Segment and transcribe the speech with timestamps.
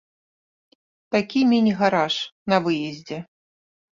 [1.15, 2.15] Такі міні-гараж
[2.53, 3.17] на выездзе.